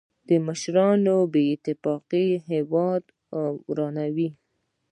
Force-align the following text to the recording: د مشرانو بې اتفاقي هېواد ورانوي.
د 0.27 0.29
مشرانو 0.47 1.15
بې 1.33 1.43
اتفاقي 1.55 2.27
هېواد 2.51 3.03
ورانوي. 3.69 4.29